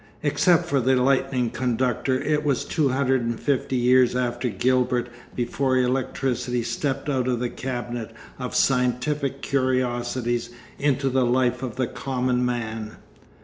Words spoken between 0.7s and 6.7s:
the lightning conductor, it was 250 years after Gilbert before electricity